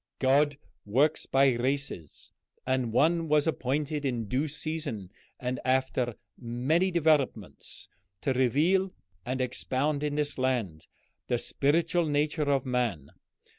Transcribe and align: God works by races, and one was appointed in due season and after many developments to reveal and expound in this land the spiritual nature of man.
God 0.17 0.57
works 0.83 1.27
by 1.27 1.53
races, 1.53 2.31
and 2.65 2.91
one 2.91 3.27
was 3.27 3.45
appointed 3.45 4.03
in 4.03 4.27
due 4.27 4.47
season 4.47 5.11
and 5.39 5.59
after 5.63 6.15
many 6.39 6.89
developments 6.89 7.87
to 8.21 8.33
reveal 8.33 8.95
and 9.27 9.39
expound 9.41 10.01
in 10.01 10.15
this 10.15 10.39
land 10.39 10.87
the 11.27 11.37
spiritual 11.37 12.07
nature 12.07 12.51
of 12.51 12.65
man. 12.65 13.11